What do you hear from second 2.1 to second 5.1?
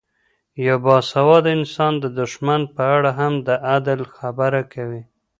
دښمن په اړه هم د عدل خبره کوي.